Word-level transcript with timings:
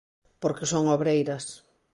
Porque 0.41 0.69
son 0.71 0.83
obreiras. 0.95 1.45